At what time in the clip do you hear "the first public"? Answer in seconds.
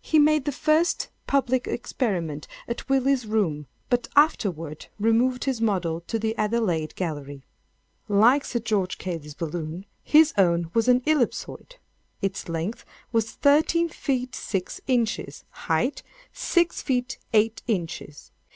0.44-1.68